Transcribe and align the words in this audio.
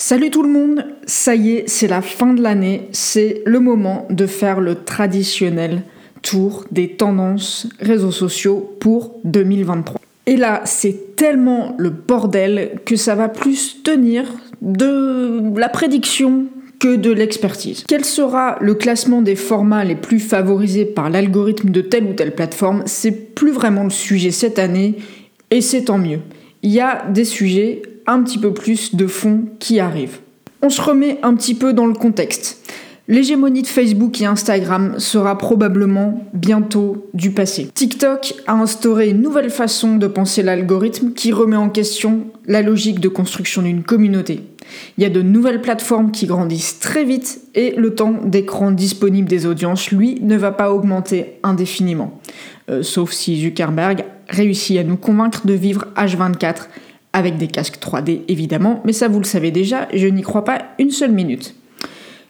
Salut 0.00 0.30
tout 0.30 0.44
le 0.44 0.48
monde, 0.48 0.84
ça 1.06 1.34
y 1.34 1.54
est, 1.54 1.64
c'est 1.68 1.88
la 1.88 2.02
fin 2.02 2.32
de 2.32 2.40
l'année, 2.40 2.82
c'est 2.92 3.42
le 3.44 3.58
moment 3.58 4.06
de 4.10 4.26
faire 4.28 4.60
le 4.60 4.76
traditionnel 4.76 5.82
tour 6.22 6.64
des 6.70 6.90
tendances 6.90 7.68
réseaux 7.80 8.12
sociaux 8.12 8.76
pour 8.78 9.16
2023. 9.24 10.00
Et 10.26 10.36
là, 10.36 10.62
c'est 10.64 11.16
tellement 11.16 11.74
le 11.78 11.90
bordel 11.90 12.78
que 12.84 12.94
ça 12.94 13.16
va 13.16 13.28
plus 13.28 13.82
tenir 13.82 14.24
de 14.62 15.42
la 15.58 15.68
prédiction 15.68 16.44
que 16.78 16.94
de 16.94 17.10
l'expertise. 17.10 17.82
Quel 17.88 18.04
sera 18.04 18.56
le 18.60 18.74
classement 18.74 19.20
des 19.20 19.34
formats 19.34 19.82
les 19.82 19.96
plus 19.96 20.20
favorisés 20.20 20.84
par 20.84 21.10
l'algorithme 21.10 21.70
de 21.70 21.80
telle 21.80 22.04
ou 22.04 22.12
telle 22.12 22.36
plateforme? 22.36 22.84
C'est 22.86 23.34
plus 23.34 23.50
vraiment 23.50 23.82
le 23.82 23.90
sujet 23.90 24.30
cette 24.30 24.60
année 24.60 24.94
et 25.50 25.60
c'est 25.60 25.86
tant 25.86 25.98
mieux. 25.98 26.20
Il 26.62 26.70
y 26.70 26.80
a 26.80 27.04
des 27.08 27.24
sujets 27.24 27.82
un 28.08 28.22
petit 28.22 28.38
peu 28.38 28.52
plus 28.52 28.96
de 28.96 29.06
fond 29.06 29.44
qui 29.60 29.78
arrivent. 29.78 30.18
On 30.62 30.70
se 30.70 30.82
remet 30.82 31.20
un 31.22 31.34
petit 31.34 31.54
peu 31.54 31.72
dans 31.72 31.86
le 31.86 31.94
contexte. 31.94 32.68
L'hégémonie 33.10 33.62
de 33.62 33.66
Facebook 33.66 34.20
et 34.20 34.26
Instagram 34.26 34.96
sera 34.98 35.38
probablement 35.38 36.24
bientôt 36.34 37.08
du 37.14 37.30
passé. 37.30 37.70
TikTok 37.72 38.34
a 38.46 38.52
instauré 38.52 39.08
une 39.08 39.22
nouvelle 39.22 39.48
façon 39.48 39.96
de 39.96 40.06
penser 40.06 40.42
l'algorithme 40.42 41.12
qui 41.12 41.32
remet 41.32 41.56
en 41.56 41.70
question 41.70 42.26
la 42.46 42.60
logique 42.60 43.00
de 43.00 43.08
construction 43.08 43.62
d'une 43.62 43.82
communauté. 43.82 44.42
Il 44.98 45.02
y 45.02 45.06
a 45.06 45.10
de 45.10 45.22
nouvelles 45.22 45.62
plateformes 45.62 46.10
qui 46.10 46.26
grandissent 46.26 46.80
très 46.80 47.04
vite 47.04 47.40
et 47.54 47.70
le 47.76 47.94
temps 47.94 48.20
d'écran 48.24 48.72
disponible 48.72 49.28
des 49.28 49.46
audiences, 49.46 49.90
lui, 49.90 50.18
ne 50.20 50.36
va 50.36 50.52
pas 50.52 50.70
augmenter 50.70 51.38
indéfiniment. 51.42 52.20
Euh, 52.68 52.82
sauf 52.82 53.12
si 53.12 53.40
Zuckerberg 53.40 54.04
réussit 54.28 54.76
à 54.78 54.84
nous 54.84 54.98
convaincre 54.98 55.46
de 55.46 55.54
vivre 55.54 55.86
H24 55.96 56.66
avec 57.18 57.36
des 57.36 57.48
casques 57.48 57.78
3D 57.80 58.22
évidemment, 58.28 58.80
mais 58.84 58.92
ça 58.92 59.08
vous 59.08 59.18
le 59.18 59.24
savez 59.24 59.50
déjà, 59.50 59.88
je 59.92 60.06
n'y 60.06 60.22
crois 60.22 60.44
pas 60.44 60.62
une 60.78 60.90
seule 60.90 61.12
minute. 61.12 61.54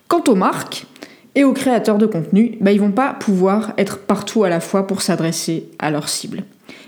Quant 0.09 0.25
aux 0.27 0.35
marques 0.35 0.87
et 1.35 1.45
aux 1.45 1.53
créateurs 1.53 1.99
de 1.99 2.07
contenu, 2.07 2.57
bah, 2.61 2.73
ils 2.73 2.81
vont 2.81 2.93
pas 2.93 3.15
pouvoir 3.15 3.75
être 3.79 3.99
partout 3.99 4.45
à 4.45 4.49
la 4.49 4.61
fois 4.61 4.87
pour 4.87 5.03
s'adresser 5.03 5.69
à 5.79 5.91
leur 5.91 6.09
cible. 6.09 6.45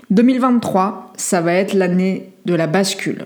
2023, 0.09 1.13
ça 1.15 1.39
va 1.39 1.53
être 1.53 1.73
l'année 1.73 2.33
de 2.45 2.53
la 2.53 2.67
bascule. 2.67 3.25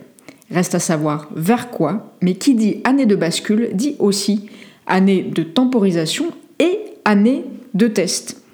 Reste 0.52 0.76
à 0.76 0.80
savoir 0.80 1.30
vers 1.36 1.72
quoi, 1.72 2.14
mais 2.22 2.36
qui 2.36 2.54
dit 2.54 2.82
année 2.84 3.08
de 3.08 3.16
bascule 3.16 3.70
dit 3.74 3.96
aussi 3.98 4.50
année 4.86 5.24
de 5.24 5.42
temporisation 5.42 6.28
et 6.60 6.80
année 7.06 7.46
de 7.74 7.88
test. 7.88 8.45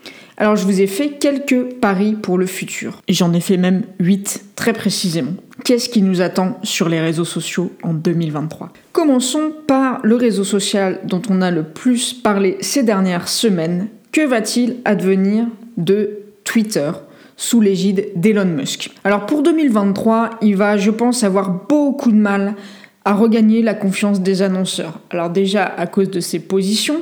Alors 0.41 0.55
je 0.55 0.65
vous 0.65 0.81
ai 0.81 0.87
fait 0.87 1.19
quelques 1.19 1.75
paris 1.75 2.17
pour 2.19 2.39
le 2.39 2.47
futur. 2.47 3.03
J'en 3.07 3.31
ai 3.31 3.39
fait 3.39 3.57
même 3.57 3.83
8 3.99 4.45
très 4.55 4.73
précisément. 4.73 5.33
Qu'est-ce 5.63 5.87
qui 5.87 6.01
nous 6.01 6.19
attend 6.19 6.57
sur 6.63 6.89
les 6.89 6.99
réseaux 6.99 7.25
sociaux 7.25 7.71
en 7.83 7.93
2023 7.93 8.73
Commençons 8.91 9.51
par 9.67 9.99
le 10.01 10.15
réseau 10.15 10.43
social 10.43 10.99
dont 11.03 11.21
on 11.29 11.43
a 11.43 11.51
le 11.51 11.61
plus 11.61 12.13
parlé 12.13 12.57
ces 12.61 12.81
dernières 12.81 13.27
semaines. 13.27 13.89
Que 14.11 14.25
va-t-il 14.25 14.77
advenir 14.83 15.45
de 15.77 16.21
Twitter 16.43 16.89
sous 17.37 17.61
l'égide 17.61 18.07
d'Elon 18.15 18.45
Musk? 18.45 18.89
Alors 19.03 19.27
pour 19.27 19.43
2023, 19.43 20.39
il 20.41 20.55
va, 20.55 20.75
je 20.75 20.89
pense, 20.89 21.23
avoir 21.23 21.67
beaucoup 21.69 22.11
de 22.11 22.17
mal 22.17 22.55
à 23.05 23.13
regagner 23.13 23.61
la 23.61 23.75
confiance 23.75 24.21
des 24.21 24.41
annonceurs. 24.41 24.99
Alors 25.11 25.29
déjà 25.29 25.65
à 25.65 25.85
cause 25.85 26.09
de 26.09 26.19
ses 26.19 26.39
positions, 26.39 27.01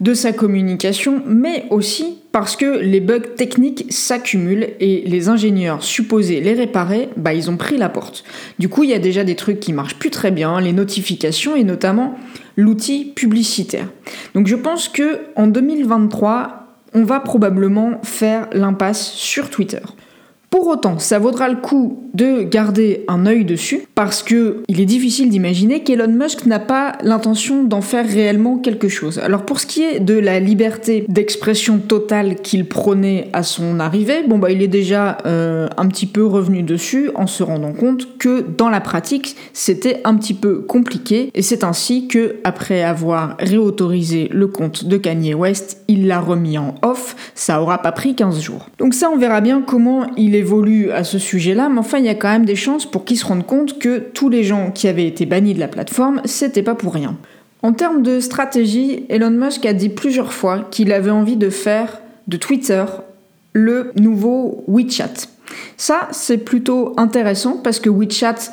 de 0.00 0.14
sa 0.14 0.32
communication, 0.32 1.22
mais 1.26 1.64
aussi 1.70 2.18
parce 2.32 2.56
que 2.56 2.78
les 2.80 3.00
bugs 3.00 3.34
techniques 3.36 3.86
s'accumulent 3.90 4.68
et 4.78 5.02
les 5.04 5.28
ingénieurs 5.28 5.82
supposés 5.82 6.40
les 6.40 6.54
réparer, 6.54 7.08
bah 7.16 7.34
ils 7.34 7.50
ont 7.50 7.56
pris 7.56 7.76
la 7.76 7.88
porte. 7.88 8.24
Du 8.58 8.68
coup, 8.68 8.84
il 8.84 8.90
y 8.90 8.94
a 8.94 8.98
déjà 8.98 9.24
des 9.24 9.34
trucs 9.34 9.60
qui 9.60 9.72
marchent 9.72 9.96
plus 9.96 10.10
très 10.10 10.30
bien, 10.30 10.60
les 10.60 10.72
notifications 10.72 11.56
et 11.56 11.64
notamment 11.64 12.16
l'outil 12.56 13.12
publicitaire. 13.14 13.88
Donc 14.34 14.46
je 14.46 14.56
pense 14.56 14.88
que 14.88 15.20
en 15.36 15.46
2023, 15.48 16.66
on 16.94 17.04
va 17.04 17.20
probablement 17.20 18.00
faire 18.02 18.48
l'impasse 18.52 19.12
sur 19.12 19.50
Twitter. 19.50 19.80
Pour 20.50 20.66
autant, 20.66 20.98
ça 20.98 21.20
vaudra 21.20 21.48
le 21.48 21.56
coup 21.56 22.10
de 22.12 22.42
garder 22.42 23.04
un 23.06 23.24
œil 23.24 23.44
dessus 23.44 23.86
parce 23.94 24.24
que 24.24 24.64
il 24.66 24.80
est 24.80 24.84
difficile 24.86 25.30
d'imaginer 25.30 25.84
qu'Elon 25.84 26.08
Musk 26.08 26.44
n'a 26.46 26.58
pas 26.58 26.98
l'intention 27.02 27.62
d'en 27.62 27.80
faire 27.80 28.04
réellement 28.04 28.58
quelque 28.58 28.88
chose. 28.88 29.20
Alors 29.20 29.46
pour 29.46 29.60
ce 29.60 29.66
qui 29.66 29.82
est 29.82 30.00
de 30.00 30.14
la 30.14 30.40
liberté 30.40 31.04
d'expression 31.08 31.78
totale 31.78 32.34
qu'il 32.34 32.66
prônait 32.66 33.28
à 33.32 33.44
son 33.44 33.78
arrivée, 33.78 34.24
bon 34.26 34.38
bah 34.38 34.50
il 34.50 34.60
est 34.60 34.68
déjà 34.68 35.18
euh, 35.24 35.68
un 35.76 35.86
petit 35.86 36.06
peu 36.06 36.26
revenu 36.26 36.64
dessus 36.64 37.10
en 37.14 37.28
se 37.28 37.44
rendant 37.44 37.72
compte 37.72 38.18
que 38.18 38.40
dans 38.40 38.70
la 38.70 38.80
pratique 38.80 39.36
c'était 39.52 40.00
un 40.02 40.16
petit 40.16 40.34
peu 40.34 40.62
compliqué 40.62 41.30
et 41.32 41.42
c'est 41.42 41.62
ainsi 41.62 42.08
que 42.08 42.40
après 42.42 42.82
avoir 42.82 43.36
réautorisé 43.38 44.28
le 44.32 44.48
compte 44.48 44.84
de 44.84 44.96
Kanye 44.96 45.34
West, 45.34 45.84
il 45.86 46.08
l'a 46.08 46.18
remis 46.18 46.58
en 46.58 46.74
off. 46.82 47.14
Ça 47.36 47.62
aura 47.62 47.78
pas 47.78 47.92
pris 47.92 48.16
15 48.16 48.40
jours. 48.40 48.68
Donc 48.78 48.94
ça 48.94 49.10
on 49.14 49.16
verra 49.16 49.40
bien 49.40 49.62
comment 49.62 50.06
il 50.16 50.34
est 50.34 50.39
évolue 50.40 50.90
à 50.90 51.04
ce 51.04 51.18
sujet-là, 51.18 51.68
mais 51.68 51.78
enfin, 51.78 51.98
il 51.98 52.04
y 52.04 52.08
a 52.08 52.14
quand 52.14 52.28
même 52.28 52.44
des 52.44 52.56
chances 52.56 52.84
pour 52.84 53.04
qu'ils 53.04 53.18
se 53.18 53.26
rendent 53.26 53.46
compte 53.46 53.78
que 53.78 53.98
tous 53.98 54.28
les 54.28 54.42
gens 54.42 54.70
qui 54.70 54.88
avaient 54.88 55.06
été 55.06 55.24
bannis 55.26 55.54
de 55.54 55.60
la 55.60 55.68
plateforme, 55.68 56.20
c'était 56.24 56.62
pas 56.62 56.74
pour 56.74 56.92
rien. 56.92 57.16
En 57.62 57.72
termes 57.72 58.02
de 58.02 58.20
stratégie, 58.20 59.04
Elon 59.08 59.30
Musk 59.30 59.66
a 59.66 59.72
dit 59.72 59.90
plusieurs 59.90 60.32
fois 60.32 60.66
qu'il 60.70 60.92
avait 60.92 61.10
envie 61.10 61.36
de 61.36 61.50
faire 61.50 62.00
de 62.26 62.36
Twitter 62.36 62.84
le 63.52 63.92
nouveau 63.96 64.64
WeChat. 64.66 65.28
Ça, 65.76 66.08
c'est 66.10 66.38
plutôt 66.38 66.94
intéressant 66.96 67.58
parce 67.62 67.80
que 67.80 67.90
WeChat, 67.90 68.52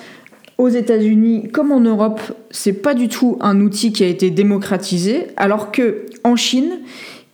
aux 0.57 0.69
États-Unis 0.69 1.49
comme 1.53 1.71
en 1.71 1.79
Europe, 1.79 2.19
c'est 2.51 2.73
pas 2.73 2.95
du 2.95 3.07
tout 3.07 3.37
un 3.41 3.61
outil 3.61 3.93
qui 3.93 4.03
a 4.03 4.07
été 4.07 4.31
démocratisé, 4.31 5.27
alors 5.37 5.71
que 5.71 6.05
en 6.23 6.35
Chine, 6.35 6.79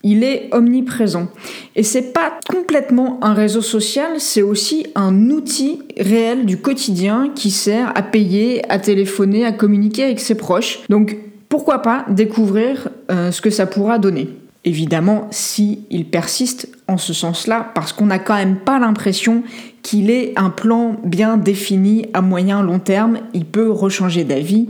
il 0.04 0.24
est 0.24 0.50
omniprésent. 0.52 1.28
Et 1.76 1.84
c'est 1.84 2.14
pas 2.14 2.34
complètement 2.50 3.20
un 3.22 3.34
réseau 3.34 3.62
social, 3.62 4.20
c'est 4.20 4.42
aussi 4.42 4.88
un 4.96 5.30
outil 5.30 5.82
réel 5.98 6.46
du 6.46 6.58
quotidien 6.58 7.32
qui 7.34 7.52
sert 7.52 7.92
à 7.96 8.02
payer, 8.04 8.62
à 8.70 8.80
téléphoner, 8.80 9.46
à 9.46 9.54
communiquer 9.54 10.04
avec 10.04 10.20
ses 10.20 10.36
proches. 10.36 10.80
Donc 10.90 11.18
pourquoi 11.50 11.82
pas 11.82 12.06
découvrir 12.10 12.90
euh, 13.12 13.32
ce 13.32 13.42
que 13.42 13.50
ça 13.50 13.66
pourra 13.66 13.98
donner? 13.98 14.30
Évidemment, 14.66 15.28
si 15.32 15.86
il 15.90 16.06
persiste 16.06 16.70
en 16.88 16.98
ce 16.98 17.14
sens-là, 17.14 17.72
parce 17.76 17.92
qu'on 17.92 18.06
n'a 18.06 18.20
quand 18.20 18.36
même 18.36 18.58
pas 18.58 18.80
l'impression 18.80 19.44
qu'il 19.82 20.10
ait 20.10 20.34
un 20.38 20.50
plan 20.50 20.96
bien 21.04 21.36
défini 21.36 22.06
à 22.14 22.22
moyen 22.22 22.64
long 22.64 22.80
terme, 22.80 23.20
il 23.34 23.46
peut 23.46 23.70
rechanger 23.70 24.24
d'avis 24.24 24.70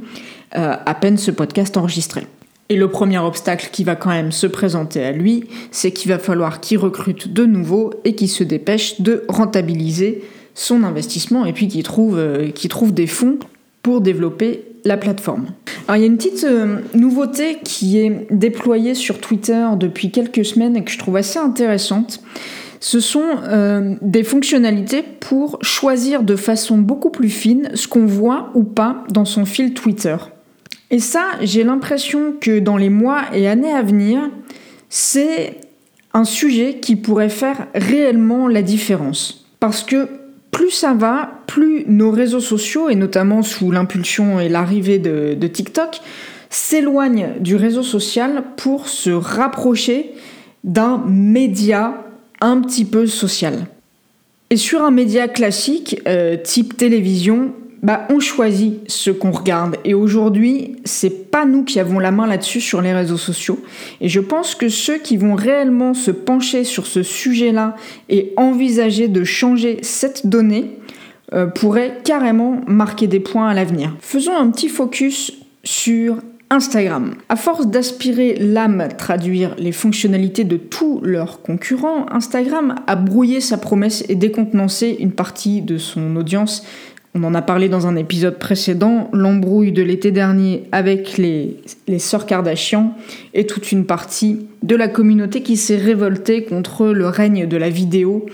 euh, 0.58 0.76
à 0.84 0.96
peine 0.96 1.18
ce 1.18 1.30
podcast 1.32 1.78
enregistré. 1.78 2.26
Et 2.70 2.76
le 2.76 2.88
premier 2.88 3.20
obstacle 3.20 3.70
qui 3.72 3.84
va 3.84 3.96
quand 3.96 4.10
même 4.10 4.32
se 4.32 4.48
présenter 4.48 5.04
à 5.04 5.12
lui, 5.12 5.46
c'est 5.72 5.92
qu'il 5.92 6.10
va 6.10 6.18
falloir 6.18 6.62
qu'il 6.62 6.78
recrute 6.78 7.32
de 7.34 7.46
nouveau 7.46 7.92
et 8.06 8.16
qu'il 8.16 8.30
se 8.30 8.44
dépêche 8.44 9.02
de 9.02 9.26
rentabiliser 9.28 10.24
son 10.56 10.84
investissement 10.84 11.46
et 11.46 11.54
puis 11.54 11.68
qu'il 11.68 11.84
trouve, 11.84 12.18
euh, 12.18 12.50
trouve 12.70 12.94
des 12.94 13.08
fonds 13.08 13.38
pour 13.82 14.02
développer 14.02 14.64
la 14.86 14.98
plateforme. 14.98 15.48
Alors 15.88 15.98
il 15.98 16.02
y 16.02 16.04
a 16.04 16.08
une 16.08 16.18
petite 16.18 16.46
euh, 16.46 16.78
nouveauté 16.94 17.58
qui 17.64 18.00
est 18.00 18.28
déployée 18.32 18.96
sur 18.96 19.20
Twitter 19.20 19.66
depuis 19.78 20.12
quelques 20.12 20.46
semaines 20.46 20.78
et 20.78 20.84
que 20.84 20.92
je 20.92 20.98
trouve 20.98 21.18
assez 21.18 21.40
intéressante. 21.40 22.22
Ce 22.80 23.00
sont 23.00 23.24
euh, 23.48 23.96
des 24.02 24.24
fonctionnalités 24.24 25.04
pour 25.04 25.58
choisir 25.62 26.24
de 26.24 26.36
façon 26.36 26.78
beaucoup 26.78 27.10
plus 27.10 27.30
fine 27.30 27.70
ce 27.76 27.88
qu'on 27.88 28.06
voit 28.06 28.52
ou 28.56 28.64
pas 28.64 29.04
dans 29.10 29.26
son 29.26 29.46
fil 29.46 29.74
Twitter. 29.74 30.16
Et 30.94 31.00
ça, 31.00 31.32
j'ai 31.42 31.64
l'impression 31.64 32.36
que 32.40 32.60
dans 32.60 32.78
les 32.78 32.92
mois 32.92 33.24
et 33.34 33.48
années 33.48 33.74
à 33.74 33.82
venir, 33.82 34.30
c'est 34.90 35.56
un 36.14 36.24
sujet 36.24 36.76
qui 36.76 36.96
pourrait 36.96 37.30
faire 37.30 37.66
réellement 37.74 38.48
la 38.48 38.62
différence. 38.62 39.44
Parce 39.60 39.82
que 39.82 40.08
plus 40.52 40.70
ça 40.70 40.94
va, 40.94 41.32
plus 41.48 41.86
nos 41.88 42.12
réseaux 42.12 42.40
sociaux, 42.40 42.90
et 42.90 42.96
notamment 42.96 43.42
sous 43.42 43.72
l'impulsion 43.72 44.40
et 44.40 44.50
l'arrivée 44.50 45.00
de, 45.00 45.48
TikTok, 45.48 46.00
s'éloignent 46.52 47.40
du 47.40 47.56
réseau 47.56 47.82
social 47.82 48.44
pour 48.56 48.88
se 48.88 49.10
rapprocher 49.10 50.12
d'un 50.64 51.04
média 51.08 52.04
un 52.40 52.62
petit 52.62 52.86
peu 52.86 53.08
social. 53.08 53.66
Et 54.52 54.58
sur 54.58 54.84
un 54.84 54.92
média 54.92 55.28
classique, 55.28 56.00
euh, 56.06 56.38
type 56.38 56.78
télévision, 56.78 57.52
bah, 57.84 58.08
on 58.10 58.20
choisit 58.22 58.80
ce 58.88 59.12
qu'on 59.12 59.32
regarde. 59.32 59.76
Et 59.84 59.94
aujourd'hui, 59.94 60.78
c'est 60.86 61.30
pas 61.30 61.46
nous 61.46 61.64
qui 61.64 61.80
avons 61.80 62.00
la 62.00 62.12
main 62.12 62.26
là-dessus 62.26 62.62
sur 62.62 62.82
les 62.82 62.94
réseaux 62.94 63.18
sociaux. 63.18 63.60
Et 64.00 64.08
je 64.08 64.22
pense 64.22 64.56
que 64.56 64.70
ceux 64.70 64.98
qui 64.98 65.18
vont 65.18 65.36
réellement 65.36 65.94
se 65.94 66.10
pencher 66.10 66.64
sur 66.64 66.88
ce 66.88 67.04
sujet-là 67.04 67.76
et 68.08 68.34
envisager 68.38 69.10
de 69.10 69.24
changer 69.26 69.80
cette 69.82 70.28
donnée 70.28 70.78
euh, 71.34 71.46
pourraient 71.46 72.00
carrément 72.04 72.62
marquer 72.68 73.08
des 73.08 73.20
points 73.20 73.50
à 73.50 73.54
l'avenir. 73.54 73.94
Faisons 74.00 74.36
un 74.36 74.50
petit 74.50 74.70
focus 74.70 75.34
sur 75.66 76.18
Instagram. 76.50 77.16
À 77.30 77.36
force 77.36 77.68
d'aspirer 77.68 78.36
l'âme 78.36 78.88
traduire 78.98 79.56
les 79.58 79.72
fonctionnalités 79.72 80.44
de 80.44 80.58
tous 80.58 81.02
leurs 81.02 81.42
concurrents, 81.42 82.06
Instagram 82.12 82.76
a 82.86 82.96
brouillé 82.96 83.42
sa 83.42 83.58
promesse 83.58 84.06
et 84.08 84.16
décontenancé 84.16 84.96
une 85.00 85.12
partie 85.12 85.62
de 85.62 85.78
son 85.78 86.16
audience 86.16 86.64
On 87.16 87.24
en 87.24 87.36
a 87.36 87.44
parlé 87.44 87.70
dans 87.70 87.86
un 87.86 87.96
épisode 87.96 88.40
précédent, 88.40 89.10
l'embrouille 89.14 89.72
de 89.72 89.84
l'été 89.84 90.12
dernier 90.12 90.64
avec 90.72 91.18
les, 91.18 91.58
les 91.88 92.00
sœurs 92.00 92.26
Kardashian 92.26 92.96
et 93.36 93.46
toute 93.46 93.72
une 93.72 93.86
partie 93.86 94.48
de 94.64 94.76
la 94.76 94.88
communauté 94.88 95.44
qui 95.44 95.56
s'est 95.56 95.78
révoltée 95.78 96.44
contre 96.44 96.88
le 96.88 97.08
règne 97.08 97.48
de 97.48 97.58
la 97.58 97.70
vidéo 97.70 98.26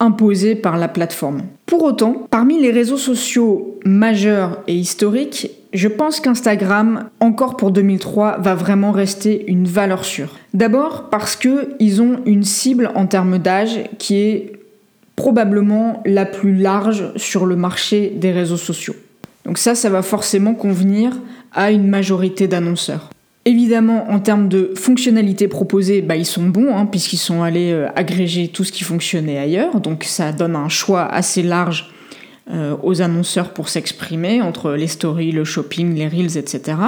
imposé 0.00 0.54
par 0.54 0.78
la 0.78 0.88
plateforme. 0.88 1.42
Pour 1.66 1.82
autant, 1.82 2.26
parmi 2.30 2.60
les 2.60 2.70
réseaux 2.70 2.96
sociaux 2.96 3.78
majeurs 3.84 4.62
et 4.66 4.74
historiques, 4.74 5.50
je 5.72 5.88
pense 5.88 6.20
qu'Instagram, 6.20 7.10
encore 7.20 7.56
pour 7.56 7.70
2003, 7.70 8.38
va 8.38 8.54
vraiment 8.54 8.90
rester 8.90 9.44
une 9.46 9.66
valeur 9.66 10.04
sûre. 10.04 10.36
D'abord 10.52 11.10
parce 11.10 11.36
qu'ils 11.36 12.02
ont 12.02 12.20
une 12.26 12.42
cible 12.42 12.90
en 12.94 13.06
termes 13.06 13.38
d'âge 13.38 13.84
qui 13.98 14.16
est 14.16 14.59
probablement 15.20 16.02
la 16.06 16.24
plus 16.24 16.54
large 16.54 17.12
sur 17.16 17.44
le 17.44 17.54
marché 17.54 18.10
des 18.16 18.32
réseaux 18.32 18.56
sociaux. 18.56 18.94
Donc 19.44 19.58
ça, 19.58 19.74
ça 19.74 19.90
va 19.90 20.00
forcément 20.00 20.54
convenir 20.54 21.12
à 21.52 21.72
une 21.72 21.86
majorité 21.86 22.48
d'annonceurs. 22.48 23.10
Évidemment, 23.44 24.10
en 24.10 24.18
termes 24.18 24.48
de 24.48 24.72
fonctionnalités 24.76 25.46
proposées, 25.46 26.00
bah, 26.00 26.16
ils 26.16 26.24
sont 26.24 26.46
bons, 26.46 26.74
hein, 26.74 26.86
puisqu'ils 26.86 27.18
sont 27.18 27.42
allés 27.42 27.70
euh, 27.70 27.88
agréger 27.96 28.48
tout 28.48 28.64
ce 28.64 28.72
qui 28.72 28.82
fonctionnait 28.82 29.36
ailleurs. 29.36 29.82
Donc 29.82 30.04
ça 30.04 30.32
donne 30.32 30.56
un 30.56 30.70
choix 30.70 31.04
assez 31.04 31.42
large 31.42 31.90
euh, 32.50 32.74
aux 32.82 33.02
annonceurs 33.02 33.52
pour 33.52 33.68
s'exprimer 33.68 34.40
entre 34.40 34.72
les 34.72 34.88
stories, 34.88 35.32
le 35.32 35.44
shopping, 35.44 35.94
les 35.96 36.08
reels, 36.08 36.38
etc. 36.38 36.78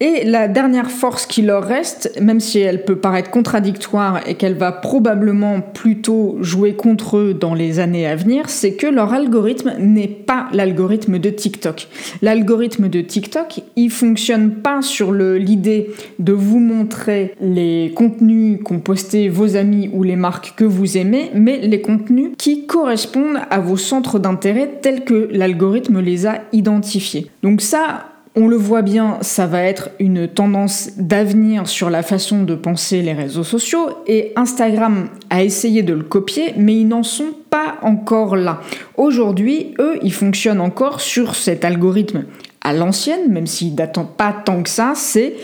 Et 0.00 0.24
la 0.24 0.46
dernière 0.46 0.92
force 0.92 1.26
qui 1.26 1.42
leur 1.42 1.64
reste, 1.64 2.20
même 2.20 2.38
si 2.38 2.60
elle 2.60 2.84
peut 2.84 2.96
paraître 2.96 3.30
contradictoire 3.30 4.20
et 4.28 4.34
qu'elle 4.34 4.54
va 4.54 4.70
probablement 4.70 5.60
plutôt 5.60 6.36
jouer 6.40 6.74
contre 6.74 7.16
eux 7.16 7.34
dans 7.34 7.52
les 7.52 7.80
années 7.80 8.06
à 8.06 8.14
venir, 8.14 8.48
c'est 8.48 8.74
que 8.74 8.86
leur 8.86 9.12
algorithme 9.12 9.74
n'est 9.80 10.06
pas 10.06 10.46
l'algorithme 10.52 11.18
de 11.18 11.30
TikTok. 11.30 11.88
L'algorithme 12.22 12.88
de 12.88 13.00
TikTok, 13.00 13.62
il 13.74 13.90
fonctionne 13.90 14.50
pas 14.52 14.82
sur 14.82 15.12
l'idée 15.12 15.90
de 16.20 16.32
vous 16.32 16.60
montrer 16.60 17.34
les 17.40 17.92
contenus 17.96 18.60
qu'ont 18.62 18.78
postés 18.78 19.28
vos 19.28 19.56
amis 19.56 19.90
ou 19.92 20.04
les 20.04 20.16
marques 20.16 20.54
que 20.56 20.64
vous 20.64 20.96
aimez, 20.96 21.32
mais 21.34 21.58
les 21.58 21.80
contenus 21.80 22.30
qui 22.38 22.66
correspondent 22.66 23.40
à 23.50 23.58
vos 23.58 23.76
centres 23.76 24.20
d'intérêt 24.20 24.78
tels 24.80 25.04
que 25.04 25.28
l'algorithme 25.32 25.98
les 25.98 26.26
a 26.26 26.42
identifiés. 26.52 27.30
Donc 27.42 27.62
ça, 27.62 28.04
on 28.38 28.46
le 28.46 28.56
voit 28.56 28.82
bien, 28.82 29.18
ça 29.20 29.46
va 29.46 29.64
être 29.64 29.90
une 29.98 30.28
tendance 30.28 30.90
d'avenir 30.96 31.66
sur 31.66 31.90
la 31.90 32.04
façon 32.04 32.44
de 32.44 32.54
penser 32.54 33.02
les 33.02 33.12
réseaux 33.12 33.42
sociaux 33.42 33.88
et 34.06 34.32
Instagram 34.36 35.08
a 35.28 35.42
essayé 35.42 35.82
de 35.82 35.92
le 35.92 36.04
copier, 36.04 36.54
mais 36.56 36.76
ils 36.76 36.86
n'en 36.86 37.02
sont 37.02 37.32
pas 37.50 37.78
encore 37.82 38.36
là. 38.36 38.60
Aujourd'hui, 38.96 39.74
eux, 39.80 39.98
ils 40.02 40.12
fonctionnent 40.12 40.60
encore 40.60 41.00
sur 41.00 41.34
cet 41.34 41.64
algorithme 41.64 42.26
à 42.60 42.72
l'ancienne, 42.72 43.28
même 43.28 43.48
s'il 43.48 43.74
datent 43.74 43.98
pas 44.16 44.32
tant 44.32 44.62
que 44.62 44.70
ça, 44.70 44.92
c'est 44.94 45.34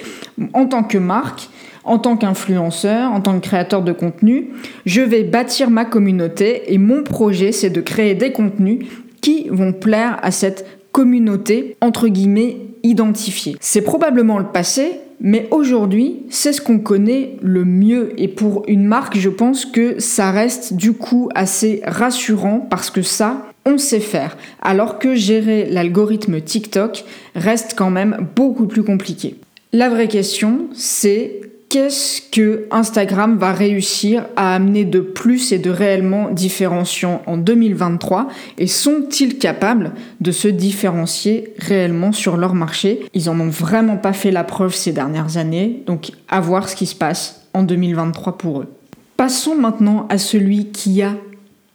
en 0.53 0.67
tant 0.67 0.85
que 0.85 0.99
marque, 0.99 1.49
en 1.83 1.99
tant 1.99 2.17
qu'influenceur, 2.17 3.11
en 3.11 3.21
tant 3.21 3.41
que 3.41 3.45
créateur 3.45 3.83
de 3.83 3.93
contenu, 3.93 4.51
je 4.87 5.01
vais 5.01 5.25
bâtir 5.25 5.69
ma 5.69 5.85
communauté 5.85 6.73
et 6.73 6.79
mon 6.79 7.03
projet, 7.03 7.51
c'est 7.51 7.71
de 7.71 7.81
créer 7.81 8.15
des 8.15 8.31
contenus 8.31 8.87
qui 9.21 9.49
vont 9.51 9.73
plaire 9.73 10.19
à 10.23 10.31
cette 10.31 10.84
communauté, 10.95 11.77
entre 11.81 12.07
guillemets, 12.07 12.57
identifiée. 12.85 13.57
C'est 13.59 13.83
probablement 13.83 14.39
le 14.39 14.47
passé, 14.47 15.01
mais 15.21 15.49
aujourd'hui, 15.51 16.23
c'est 16.31 16.53
ce 16.53 16.61
qu'on 16.61 16.79
connaît 16.79 17.37
le 17.43 17.65
mieux. 17.65 18.13
Et 18.17 18.29
pour 18.29 18.63
une 18.69 18.85
marque, 18.85 19.19
je 19.19 19.29
pense 19.29 19.67
que 19.67 19.99
ça 19.99 20.31
reste 20.31 20.75
du 20.75 20.93
coup 20.93 21.29
assez 21.35 21.83
rassurant 21.85 22.61
parce 22.71 22.91
que 22.91 23.03
ça, 23.03 23.45
on 23.67 23.77
sait 23.77 23.99
faire. 23.99 24.37
Alors 24.63 25.01
que 25.01 25.17
gérer 25.17 25.67
l'algorithme 25.69 26.41
TikTok 26.41 27.05
reste 27.35 27.75
quand 27.77 27.91
même 27.91 28.29
beaucoup 28.37 28.67
plus 28.67 28.85
compliqué. 28.85 29.35
La 29.73 29.89
vraie 29.89 30.07
question, 30.07 30.69
c'est 30.75 31.41
qu'est-ce 31.75 32.23
que 32.23 32.69
Instagram 32.71 33.37
va 33.37 33.53
réussir 33.53 34.27
à 34.37 34.55
amener 34.55 34.85
de 34.85 35.01
plus 35.01 35.51
et 35.51 35.59
de 35.59 35.71
réellement 35.71 36.31
différenciant 36.31 37.21
en 37.27 37.37
2023 37.37 38.29
et 38.59 38.69
sont-ils 38.69 39.39
capables 39.39 39.91
de 40.21 40.31
se 40.31 40.47
différencier 40.47 41.53
réellement 41.59 42.13
sur 42.13 42.37
leur 42.37 42.55
marché? 42.55 43.01
Ils 43.13 43.29
en 43.29 43.41
ont 43.41 43.49
vraiment 43.49 43.97
pas 43.97 44.13
fait 44.13 44.31
la 44.31 44.45
preuve 44.45 44.73
ces 44.73 44.93
dernières 44.93 45.37
années, 45.37 45.83
donc 45.87 46.13
à 46.29 46.41
voir 46.41 46.69
ce 46.69 46.77
qui 46.77 46.87
se 46.87 46.95
passe 46.95 47.43
en 47.55 47.65
2023 47.65 48.39
pour 48.39 48.61
eux. 48.61 48.69
Passons 49.17 49.57
maintenant 49.57 50.07
à 50.11 50.19
celui 50.19 50.67
qui 50.67 51.03
a 51.03 51.17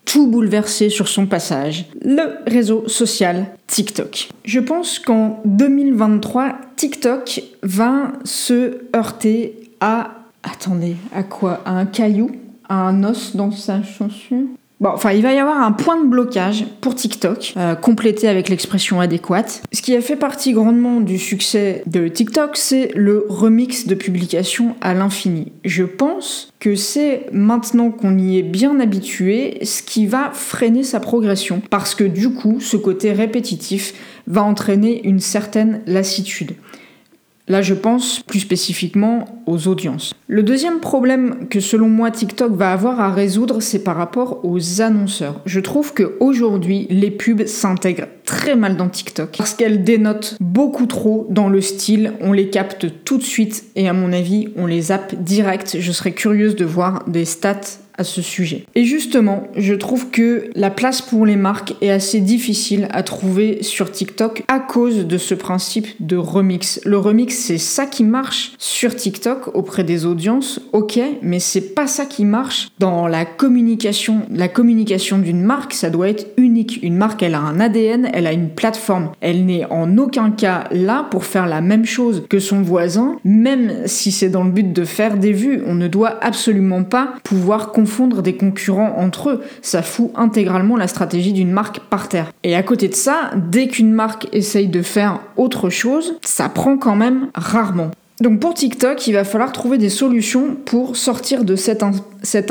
tout 0.06 0.28
bouleversé 0.28 0.90
sur 0.90 1.10
son 1.10 1.26
passage, 1.26 1.88
le 2.06 2.38
réseau 2.48 2.88
social 2.88 3.48
TikTok. 3.68 4.30
Je 4.46 4.62
pense 4.62 4.98
qu'en 4.98 5.42
2023, 5.44 6.56
TikTok 6.78 7.44
va 7.64 8.14
se 8.24 8.78
heurter 8.96 9.69
à. 9.80 10.12
Attendez, 10.44 10.96
à 11.14 11.24
quoi? 11.24 11.62
À 11.66 11.72
un 11.72 11.86
caillou? 11.86 12.32
À 12.68 12.88
un 12.88 13.04
os 13.04 13.36
dans 13.36 13.52
sa 13.52 13.84
chaussure? 13.84 14.48
Bon, 14.80 14.92
enfin, 14.94 15.12
il 15.12 15.22
va 15.22 15.34
y 15.34 15.38
avoir 15.38 15.62
un 15.62 15.74
point 15.74 16.02
de 16.02 16.08
blocage 16.08 16.66
pour 16.80 16.96
TikTok, 16.96 17.54
euh, 17.58 17.76
complété 17.76 18.30
avec 18.30 18.48
l'expression 18.48 19.02
adéquate. 19.02 19.62
Ce 19.74 19.82
qui 19.82 19.94
a 19.94 20.00
fait 20.00 20.16
partie 20.16 20.54
grandement 20.54 21.02
du 21.02 21.18
succès 21.18 21.84
de 21.86 22.08
TikTok, 22.08 22.56
c'est 22.56 22.92
le 22.96 23.26
remix 23.28 23.88
de 23.88 23.96
publication 23.96 24.76
à 24.80 24.94
l'infini. 24.94 25.52
Je 25.66 25.84
pense 25.84 26.54
que 26.62 26.76
c'est 26.76 27.26
maintenant 27.34 27.92
qu'on 27.92 28.18
y 28.18 28.38
est 28.38 28.44
bien 28.44 28.80
habitué, 28.80 29.58
ce 29.64 29.82
qui 29.82 30.06
va 30.06 30.32
freiner 30.32 30.84
sa 30.84 31.02
progression. 31.02 31.62
Parce 31.70 31.94
que 31.94 32.06
du 32.06 32.30
coup, 32.30 32.62
ce 32.62 32.78
côté 32.78 33.12
répétitif 33.12 33.94
va 34.28 34.44
entraîner 34.44 35.06
une 35.06 35.20
certaine 35.20 35.82
lassitude. 35.88 36.54
Là, 37.50 37.64
je 37.64 37.74
pense 37.74 38.22
plus 38.22 38.42
spécifiquement 38.42 39.26
aux 39.48 39.68
audiences. 39.68 40.14
Le 40.28 40.44
deuxième 40.44 40.80
problème 40.80 41.48
que 41.50 41.60
selon 41.60 41.90
moi 41.90 42.12
TikTok 42.12 42.54
va 42.54 42.72
avoir 42.72 43.00
à 43.00 43.12
résoudre, 43.12 43.60
c'est 43.60 43.84
par 43.84 43.96
rapport 43.96 44.42
aux 44.44 44.82
annonceurs. 44.82 45.42
Je 45.48 45.60
trouve 45.60 45.96
qu'aujourd'hui, 45.96 46.86
les 46.92 47.10
pubs 47.10 47.48
s'intègrent 47.48 48.08
très 48.24 48.56
mal 48.56 48.78
dans 48.78 48.88
TikTok 48.88 49.36
parce 49.36 49.56
qu'elles 49.56 49.84
dénotent 49.84 50.38
beaucoup 50.40 50.86
trop 50.86 51.26
dans 51.32 51.50
le 51.50 51.62
style. 51.62 52.14
On 52.22 52.34
les 52.34 52.52
capte 52.52 52.86
tout 53.04 53.18
de 53.18 53.24
suite 53.24 53.64
et 53.76 53.90
à 53.90 53.94
mon 53.94 54.14
avis, 54.14 54.50
on 54.56 54.68
les 54.68 54.82
zappe 54.82 55.16
direct. 55.16 55.78
Je 55.80 55.92
serais 55.92 56.12
curieuse 56.12 56.56
de 56.56 56.66
voir 56.66 57.04
des 57.08 57.26
stats 57.26 57.80
ce 58.04 58.22
sujet. 58.22 58.66
Et 58.76 58.86
justement, 58.86 59.48
je 59.56 59.74
trouve 59.74 60.10
que 60.10 60.50
la 60.56 60.70
place 60.70 61.02
pour 61.02 61.26
les 61.26 61.36
marques 61.36 61.74
est 61.82 61.90
assez 61.90 62.22
difficile 62.22 62.88
à 62.92 63.04
trouver 63.04 63.62
sur 63.62 63.92
TikTok 63.92 64.44
à 64.48 64.60
cause 64.60 65.06
de 65.06 65.18
ce 65.18 65.34
principe 65.34 65.88
de 66.00 66.18
remix. 66.18 66.80
Le 66.86 66.98
remix, 66.98 67.36
c'est 67.36 67.58
ça 67.58 67.86
qui 67.86 68.04
marche 68.04 68.54
sur 68.58 68.96
TikTok 68.96 69.56
auprès 69.56 69.84
des 69.84 70.06
audiences, 70.06 70.60
ok, 70.74 71.00
mais 71.22 71.40
c'est 71.40 71.74
pas 71.74 71.88
ça 71.88 72.06
qui 72.06 72.26
marche 72.26 72.70
dans 72.80 73.08
la 73.08 73.26
communication. 73.26 74.22
La 74.32 74.48
communication 74.48 75.18
d'une 75.18 75.42
marque, 75.42 75.74
ça 75.74 75.90
doit 75.90 76.10
être 76.10 76.28
unique. 76.38 76.80
Une 76.84 76.96
marque, 76.96 77.24
elle 77.24 77.36
a 77.36 77.40
un 77.40 77.60
ADN, 77.60 78.10
elle 78.14 78.28
a 78.28 78.34
une 78.34 78.50
plateforme. 78.50 79.12
Elle 79.22 79.46
n'est 79.46 79.66
en 79.66 79.98
aucun 79.98 80.32
cas 80.32 80.66
là 80.72 81.08
pour 81.12 81.26
faire 81.26 81.48
la 81.48 81.62
même 81.62 81.86
chose 81.86 82.24
que 82.30 82.40
son 82.40 82.62
voisin, 82.62 83.18
même 83.24 83.86
si 83.86 84.12
c'est 84.12 84.30
dans 84.30 84.44
le 84.44 84.52
but 84.52 84.72
de 84.72 84.84
faire 84.84 85.18
des 85.18 85.34
vues. 85.34 85.62
On 85.66 85.76
ne 85.76 85.88
doit 85.88 86.18
absolument 86.22 86.84
pas 86.84 87.14
pouvoir 87.24 87.72
des 88.22 88.36
concurrents 88.36 88.96
entre 88.98 89.30
eux. 89.30 89.44
Ça 89.62 89.82
fout 89.82 90.12
intégralement 90.16 90.78
la 90.78 90.88
stratégie 90.88 91.34
d'une 91.34 91.52
marque 91.52 91.80
par 91.80 92.08
terre. 92.08 92.32
Et 92.44 92.56
à 92.56 92.64
côté 92.64 92.88
de 92.88 92.96
ça, 92.96 93.32
dès 93.36 93.68
qu'une 93.68 93.92
marque 93.92 94.28
essaye 94.32 94.68
de 94.68 94.82
faire 94.82 95.20
autre 95.38 95.70
chose, 95.70 96.16
ça 96.24 96.50
prend 96.50 96.78
quand 96.78 96.96
même 96.96 97.28
rarement. 97.34 97.92
Donc 98.22 98.40
pour 98.40 98.54
TikTok, 98.54 99.08
il 99.08 99.14
va 99.14 99.24
falloir 99.24 99.54
trouver 99.54 99.78
des 99.78 99.90
solutions 99.90 100.56
pour 100.66 100.98
sortir 100.98 101.46
de 101.46 101.56
cette, 101.56 101.84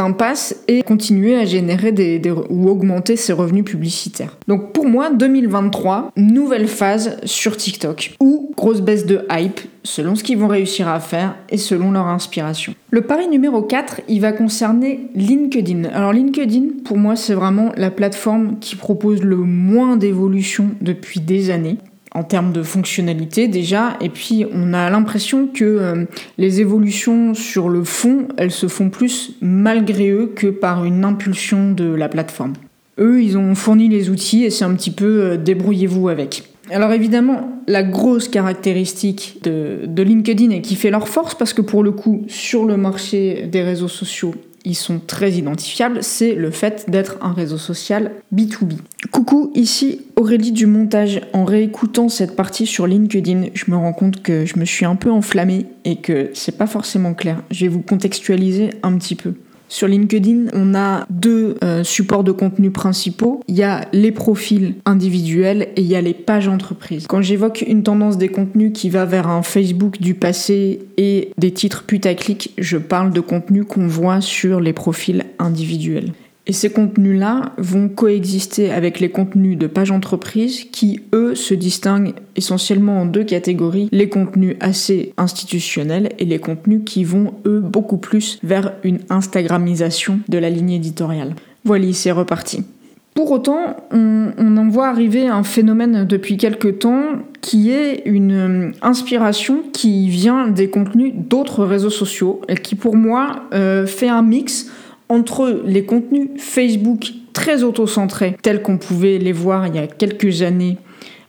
impasse 0.00 0.56
et 0.66 0.82
continuer 0.82 1.36
à 1.36 1.44
générer 1.44 1.92
des, 1.92 2.20
ou 2.48 2.68
augmenter 2.68 3.16
ses 3.16 3.34
revenus 3.34 3.64
publicitaires. 3.64 4.36
Donc 4.48 4.72
pour 4.72 4.86
moi, 4.86 5.10
2023, 5.10 6.12
nouvelle 6.16 6.68
phase 6.68 7.18
sur 7.24 7.56
TikTok 7.56 8.14
ou 8.18 8.52
grosse 8.56 8.80
baisse 8.80 9.04
de 9.04 9.26
hype 9.30 9.60
selon 9.84 10.14
ce 10.14 10.24
qu'ils 10.24 10.38
vont 10.38 10.48
réussir 10.48 10.88
à 10.88 11.00
faire 11.00 11.36
et 11.50 11.58
selon 11.58 11.92
leur 11.92 12.06
inspiration. 12.06 12.74
Le 12.90 13.02
pari 13.02 13.28
numéro 13.28 13.62
4, 13.62 14.02
il 14.08 14.20
va 14.20 14.32
concerner 14.32 15.08
LinkedIn. 15.14 15.84
Alors 15.92 16.12
LinkedIn, 16.12 16.82
pour 16.84 16.96
moi, 16.96 17.14
c'est 17.16 17.34
vraiment 17.34 17.72
la 17.76 17.90
plateforme 17.90 18.58
qui 18.60 18.76
propose 18.76 19.22
le 19.22 19.36
moins 19.36 19.96
d'évolution 19.96 20.70
depuis 20.80 21.20
des 21.20 21.50
années 21.50 21.76
en 22.18 22.24
termes 22.24 22.52
de 22.52 22.64
fonctionnalité 22.64 23.46
déjà, 23.46 23.96
et 24.00 24.08
puis 24.08 24.44
on 24.52 24.74
a 24.74 24.90
l'impression 24.90 25.46
que 25.46 25.64
euh, 25.64 26.04
les 26.36 26.60
évolutions 26.60 27.32
sur 27.32 27.68
le 27.68 27.84
fond, 27.84 28.26
elles 28.36 28.50
se 28.50 28.66
font 28.66 28.90
plus 28.90 29.34
malgré 29.40 30.10
eux 30.10 30.32
que 30.34 30.48
par 30.48 30.84
une 30.84 31.04
impulsion 31.04 31.70
de 31.70 31.84
la 31.84 32.08
plateforme. 32.08 32.54
Eux, 32.98 33.22
ils 33.22 33.38
ont 33.38 33.54
fourni 33.54 33.88
les 33.88 34.10
outils 34.10 34.44
et 34.44 34.50
c'est 34.50 34.64
un 34.64 34.74
petit 34.74 34.90
peu 34.90 35.22
euh, 35.22 35.36
débrouillez-vous 35.36 36.08
avec. 36.08 36.42
Alors 36.72 36.92
évidemment, 36.92 37.62
la 37.68 37.84
grosse 37.84 38.26
caractéristique 38.28 39.38
de, 39.44 39.82
de 39.86 40.02
LinkedIn 40.02 40.50
et 40.50 40.60
qui 40.60 40.74
fait 40.74 40.90
leur 40.90 41.08
force, 41.08 41.36
parce 41.36 41.52
que 41.52 41.62
pour 41.62 41.84
le 41.84 41.92
coup, 41.92 42.24
sur 42.26 42.64
le 42.64 42.76
marché 42.76 43.48
des 43.50 43.62
réseaux 43.62 43.88
sociaux, 43.88 44.34
ils 44.68 44.74
sont 44.74 45.00
très 45.00 45.32
identifiables, 45.32 46.02
c'est 46.02 46.34
le 46.34 46.50
fait 46.50 46.84
d'être 46.88 47.16
un 47.22 47.32
réseau 47.32 47.56
social 47.56 48.12
B2B. 48.34 48.74
Coucou, 49.10 49.50
ici 49.54 50.02
Aurélie 50.16 50.52
du 50.52 50.66
montage. 50.66 51.22
En 51.32 51.44
réécoutant 51.46 52.10
cette 52.10 52.36
partie 52.36 52.66
sur 52.66 52.86
LinkedIn, 52.86 53.46
je 53.54 53.70
me 53.70 53.76
rends 53.76 53.94
compte 53.94 54.22
que 54.22 54.44
je 54.44 54.58
me 54.58 54.66
suis 54.66 54.84
un 54.84 54.94
peu 54.94 55.10
enflammée 55.10 55.66
et 55.86 55.96
que 55.96 56.30
c'est 56.34 56.58
pas 56.58 56.66
forcément 56.66 57.14
clair. 57.14 57.42
Je 57.50 57.62
vais 57.64 57.68
vous 57.68 57.80
contextualiser 57.80 58.70
un 58.82 58.98
petit 58.98 59.14
peu. 59.14 59.34
Sur 59.68 59.86
LinkedIn, 59.86 60.46
on 60.54 60.74
a 60.74 61.06
deux 61.10 61.56
euh, 61.62 61.84
supports 61.84 62.24
de 62.24 62.32
contenu 62.32 62.70
principaux. 62.70 63.40
Il 63.48 63.54
y 63.54 63.62
a 63.62 63.86
les 63.92 64.12
profils 64.12 64.76
individuels 64.86 65.68
et 65.76 65.82
il 65.82 65.86
y 65.86 65.94
a 65.94 66.00
les 66.00 66.14
pages 66.14 66.48
entreprises. 66.48 67.06
Quand 67.06 67.20
j'évoque 67.20 67.64
une 67.66 67.82
tendance 67.82 68.16
des 68.16 68.28
contenus 68.28 68.72
qui 68.74 68.88
va 68.88 69.04
vers 69.04 69.28
un 69.28 69.42
Facebook 69.42 70.00
du 70.00 70.14
passé 70.14 70.80
et 70.96 71.32
des 71.36 71.52
titres 71.52 71.84
putaclic, 71.84 72.52
je 72.56 72.78
parle 72.78 73.12
de 73.12 73.20
contenus 73.20 73.66
qu'on 73.68 73.86
voit 73.86 74.22
sur 74.22 74.60
les 74.60 74.72
profils 74.72 75.24
individuels. 75.38 76.12
Et 76.48 76.52
ces 76.54 76.70
contenus-là 76.70 77.52
vont 77.58 77.90
coexister 77.90 78.70
avec 78.70 79.00
les 79.00 79.10
contenus 79.10 79.58
de 79.58 79.66
page 79.66 79.90
entreprise 79.90 80.64
qui, 80.72 81.02
eux, 81.12 81.34
se 81.34 81.52
distinguent 81.52 82.14
essentiellement 82.36 83.02
en 83.02 83.06
deux 83.06 83.24
catégories. 83.24 83.90
Les 83.92 84.08
contenus 84.08 84.56
assez 84.60 85.12
institutionnels 85.18 86.08
et 86.18 86.24
les 86.24 86.38
contenus 86.38 86.80
qui 86.86 87.04
vont, 87.04 87.34
eux, 87.44 87.60
beaucoup 87.60 87.98
plus 87.98 88.38
vers 88.42 88.72
une 88.82 89.00
Instagramisation 89.10 90.20
de 90.28 90.38
la 90.38 90.48
ligne 90.48 90.70
éditoriale. 90.70 91.34
Voilà, 91.64 91.92
c'est 91.92 92.12
reparti. 92.12 92.64
Pour 93.12 93.30
autant, 93.30 93.76
on, 93.90 94.56
en 94.56 94.68
voit 94.68 94.88
arriver 94.88 95.26
un 95.26 95.42
phénomène 95.42 96.06
depuis 96.06 96.36
quelques 96.36 96.78
temps 96.78 97.04
qui 97.40 97.72
est 97.72 98.02
une 98.06 98.32
euh, 98.32 98.70
inspiration 98.80 99.64
qui 99.72 100.08
vient 100.08 100.48
des 100.48 100.70
contenus 100.70 101.12
d'autres 101.14 101.64
réseaux 101.64 101.90
sociaux 101.90 102.40
et 102.48 102.54
qui 102.54 102.74
pour 102.74 102.96
moi 102.96 103.42
euh, 103.52 103.86
fait 103.86 104.08
un 104.08 104.22
mix 104.22 104.70
entre 105.08 105.62
les 105.64 105.84
contenus 105.84 106.28
Facebook 106.38 107.12
très 107.32 107.62
auto-centrés, 107.62 108.36
tels 108.42 108.62
qu'on 108.62 108.78
pouvait 108.78 109.18
les 109.18 109.32
voir 109.32 109.66
il 109.66 109.76
y 109.76 109.78
a 109.78 109.86
quelques 109.86 110.42
années, 110.42 110.76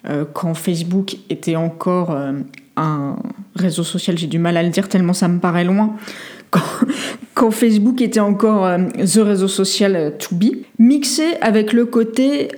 euh, 0.07 0.25
quand 0.33 0.53
Facebook 0.53 1.17
était 1.29 1.55
encore 1.55 2.11
euh, 2.11 2.33
un 2.77 3.17
réseau 3.55 3.83
social, 3.83 4.17
j'ai 4.17 4.27
du 4.27 4.39
mal 4.39 4.57
à 4.57 4.63
le 4.63 4.69
dire 4.69 4.89
tellement 4.89 5.13
ça 5.13 5.27
me 5.27 5.39
paraît 5.39 5.65
loin, 5.65 5.95
Facebook 7.49 8.01
était 8.01 8.19
encore 8.19 8.65
euh, 8.65 8.77
the 8.97 9.19
réseau 9.19 9.47
social 9.47 10.13
to 10.19 10.35
be, 10.35 10.65
mixé 10.77 11.23
avec 11.41 11.73
le 11.73 11.85
côté 11.85 12.49